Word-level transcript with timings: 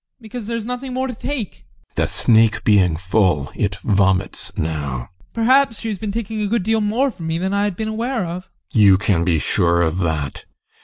Because 0.19 0.47
there 0.47 0.57
is 0.57 0.65
nothing 0.65 0.95
more 0.95 1.05
to 1.05 1.13
take. 1.13 1.67
GUSTAV. 1.93 1.95
The 1.95 2.07
snake 2.07 2.63
being 2.63 2.95
full, 2.95 3.51
it 3.53 3.75
vomits 3.83 4.51
now. 4.57 4.95
ADOLPH. 4.95 5.33
Perhaps 5.33 5.79
she 5.79 5.89
has 5.89 5.99
been 5.99 6.11
taking 6.11 6.41
a 6.41 6.47
good 6.47 6.63
deal 6.63 6.81
more 6.81 7.11
from 7.11 7.27
me 7.27 7.37
than 7.37 7.53
I 7.53 7.65
have 7.65 7.77
been 7.77 7.87
aware 7.87 8.25
of? 8.25 8.49
GUSTAV. 8.73 8.81
You 8.81 8.97
can 8.97 9.23
be 9.23 9.37
sure 9.37 9.83
of 9.83 9.99
that. 9.99 10.45